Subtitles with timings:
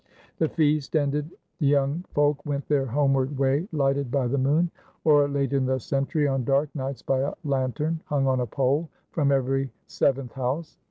[0.39, 1.29] The feast ended,
[1.59, 4.71] the young folk went their homeward way lighted by the moon,
[5.03, 8.89] or, late in the century, on dark nights by a lantern hung on a pole
[9.11, 10.79] from every seventh house.